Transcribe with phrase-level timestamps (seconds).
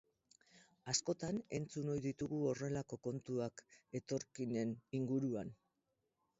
[0.93, 3.63] Askotan entzun ohi ditugu horrelako kontuak
[4.03, 5.57] etorkinen inguruan.